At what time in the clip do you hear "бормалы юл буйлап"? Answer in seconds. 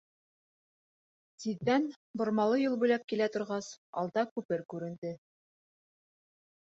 2.21-3.05